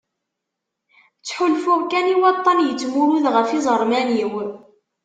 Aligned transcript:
Ttḥulfuɣ 1.19 1.79
kan 1.91 2.11
i 2.13 2.15
waṭṭan 2.21 2.59
yettmurud 2.63 3.25
ɣef 3.35 3.49
yiẓerman-iw. 3.51 4.33